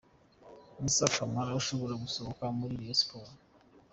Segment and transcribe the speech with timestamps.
[0.79, 3.37] Moussa Camara ashobora gusohoka muri Rayon Sports.